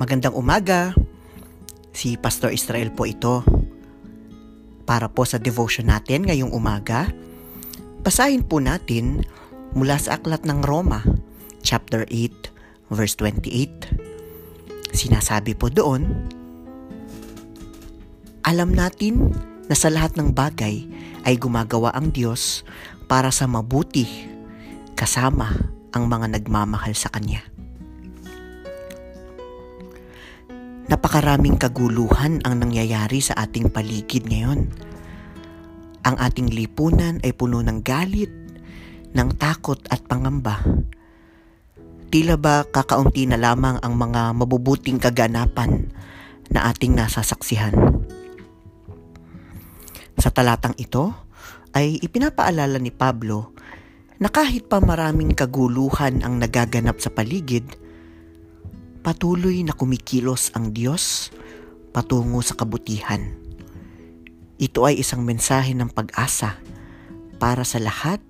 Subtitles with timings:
[0.00, 0.96] Magandang umaga.
[1.92, 3.44] Si Pastor Israel po ito.
[4.88, 7.12] Para po sa devotion natin ngayong umaga,
[8.00, 9.28] basahin po natin
[9.76, 11.04] mula sa aklat ng Roma,
[11.60, 12.32] chapter 8,
[12.88, 14.96] verse 28.
[14.96, 16.08] Sinasabi po doon,
[18.48, 19.36] Alam natin
[19.68, 20.80] na sa lahat ng bagay
[21.28, 22.64] ay gumagawa ang Diyos
[23.04, 24.08] para sa mabuti
[24.96, 25.52] kasama
[25.92, 27.49] ang mga nagmamahal sa Kanya.
[30.90, 34.66] Napakaraming kaguluhan ang nangyayari sa ating paligid ngayon.
[36.02, 38.34] Ang ating lipunan ay puno ng galit,
[39.14, 40.58] ng takot at pangamba.
[42.10, 45.94] Tila ba kakaunti na lamang ang mga mabubuting kaganapan
[46.50, 47.70] na ating nasasaksihan.
[50.18, 51.14] Sa talatang ito
[51.70, 53.54] ay ipinapaalala ni Pablo
[54.18, 57.78] na kahit pa maraming kaguluhan ang nagaganap sa paligid,
[59.00, 61.32] patuloy na kumikilos ang Diyos
[61.96, 63.32] patungo sa kabutihan.
[64.60, 66.60] Ito ay isang mensahe ng pag-asa
[67.40, 68.20] para sa lahat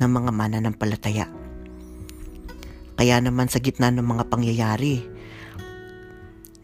[0.00, 1.28] ng mga mananampalataya.
[2.96, 5.04] Kaya naman sa gitna ng mga pangyayari,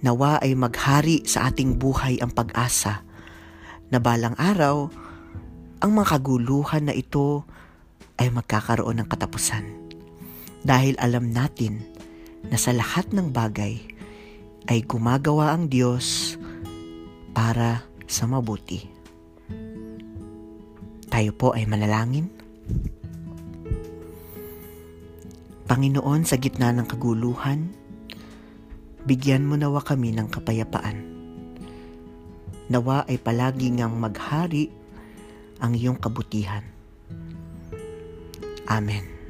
[0.01, 3.05] nawa ay maghari sa ating buhay ang pag-asa
[3.93, 4.89] na balang araw,
[5.85, 7.45] ang mga kaguluhan na ito
[8.17, 9.69] ay magkakaroon ng katapusan.
[10.65, 11.92] Dahil alam natin
[12.49, 13.79] na sa lahat ng bagay
[14.71, 16.39] ay gumagawa ang Diyos
[17.35, 18.87] para sa mabuti.
[21.13, 22.33] Tayo po ay manalangin.
[25.69, 27.73] Panginoon, sa gitna ng kaguluhan,
[29.09, 30.99] bigyan mo nawa kami ng kapayapaan.
[32.69, 34.69] Nawa ay palagi ngang maghari
[35.61, 36.65] ang iyong kabutihan.
[38.69, 39.22] Amen.